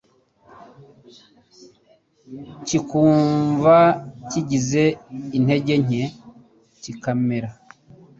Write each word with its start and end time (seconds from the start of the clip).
kikumva 2.65 3.75
kigize 4.29 4.83
intege 5.37 5.73
nke 5.85 6.03
kikamera 6.81 7.49